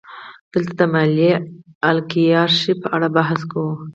[0.53, 1.31] دلته د مالي
[1.89, 3.73] الیګارشۍ په اړه بحث کوو